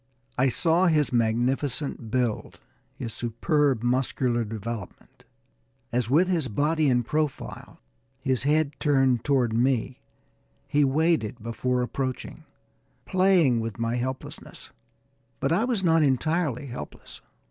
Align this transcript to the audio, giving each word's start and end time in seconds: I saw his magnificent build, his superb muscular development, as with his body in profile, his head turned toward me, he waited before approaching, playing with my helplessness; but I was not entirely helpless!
I 0.35 0.49
saw 0.49 0.87
his 0.87 1.13
magnificent 1.13 2.09
build, 2.09 2.59
his 2.95 3.13
superb 3.13 3.83
muscular 3.83 4.43
development, 4.43 5.25
as 5.91 6.09
with 6.09 6.27
his 6.27 6.47
body 6.47 6.89
in 6.89 7.03
profile, 7.03 7.79
his 8.19 8.41
head 8.41 8.73
turned 8.79 9.23
toward 9.23 9.53
me, 9.53 9.99
he 10.67 10.83
waited 10.83 11.43
before 11.43 11.83
approaching, 11.83 12.45
playing 13.05 13.59
with 13.59 13.77
my 13.77 13.95
helplessness; 13.97 14.71
but 15.39 15.51
I 15.51 15.65
was 15.65 15.83
not 15.83 16.01
entirely 16.01 16.65
helpless! 16.65 17.21